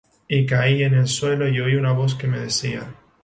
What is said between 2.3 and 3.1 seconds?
decía: